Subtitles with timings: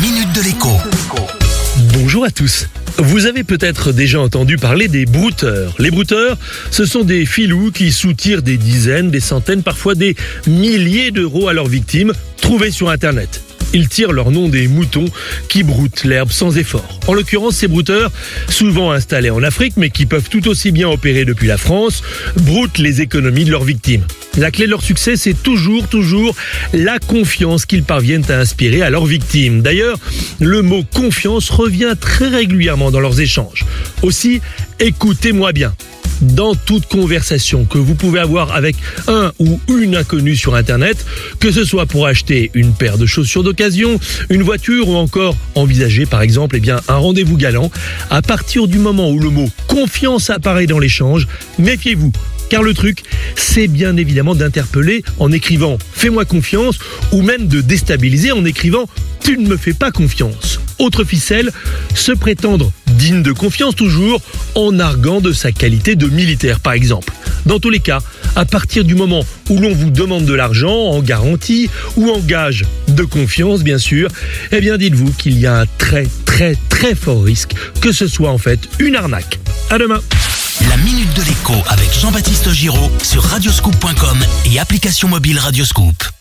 [0.00, 0.68] minute de l'écho.
[1.94, 2.68] Bonjour à tous.
[2.98, 5.74] Vous avez peut-être déjà entendu parler des brouteurs.
[5.78, 6.36] Les brouteurs,
[6.70, 10.14] ce sont des filous qui soutirent des dizaines, des centaines, parfois des
[10.46, 13.42] milliers d'euros à leurs victimes, trouvées sur Internet.
[13.72, 15.06] Ils tirent leur nom des moutons
[15.48, 17.00] qui broutent l'herbe sans effort.
[17.06, 18.10] En l'occurrence, ces brouteurs,
[18.48, 22.02] souvent installés en Afrique, mais qui peuvent tout aussi bien opérer depuis la France,
[22.36, 24.04] broutent les économies de leurs victimes.
[24.36, 26.34] La clé de leur succès, c'est toujours, toujours
[26.72, 29.62] la confiance qu'ils parviennent à inspirer à leurs victimes.
[29.62, 29.98] D'ailleurs,
[30.40, 33.66] le mot confiance revient très régulièrement dans leurs échanges.
[34.02, 34.40] Aussi,
[34.78, 35.74] écoutez-moi bien
[36.20, 41.04] dans toute conversation que vous pouvez avoir avec un ou une inconnue sur Internet,
[41.40, 43.98] que ce soit pour acheter une paire de chaussures d'occasion,
[44.30, 47.70] une voiture ou encore envisager par exemple eh un rendez-vous galant,
[48.10, 51.26] à partir du moment où le mot confiance apparaît dans l'échange,
[51.58, 52.12] méfiez-vous.
[52.48, 53.02] Car le truc,
[53.36, 56.78] c'est bien évidemment d'interpeller en écrivant Fais-moi confiance
[57.12, 58.86] ou même de déstabiliser en écrivant
[59.20, 60.60] Tu ne me fais pas confiance.
[60.78, 61.50] Autre ficelle,
[61.94, 64.20] se prétendre digne de confiance toujours
[64.54, 67.12] en arguant de sa qualité de militaire par exemple.
[67.46, 68.00] Dans tous les cas,
[68.36, 72.64] à partir du moment où l'on vous demande de l'argent en garantie ou en gage
[72.88, 74.08] de confiance bien sûr,
[74.52, 78.30] eh bien dites-vous qu'il y a un très très très fort risque que ce soit
[78.30, 79.38] en fait une arnaque.
[79.70, 80.00] À demain.
[80.68, 84.18] La minute de l'écho avec Jean-Baptiste Giraud sur radioscoop.com
[84.52, 86.17] et application mobile Radioscoop.